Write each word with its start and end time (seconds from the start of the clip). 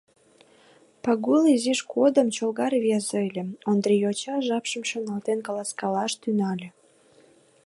—Пагул 1.03 1.43
изиж 1.55 1.79
годым 1.93 2.27
чолга 2.35 2.67
рвезе 2.73 3.17
ыле,— 3.27 3.43
Ондрий 3.69 4.01
йоча 4.03 4.35
жапшым 4.47 4.83
шарналтен 4.89 5.39
каласкалаш 5.47 6.11
тӱҥале. 6.21 6.69